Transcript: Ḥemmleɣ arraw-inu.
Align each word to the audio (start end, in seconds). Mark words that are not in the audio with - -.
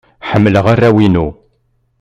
Ḥemmleɣ 0.29 0.65
arraw-inu. 0.73 1.27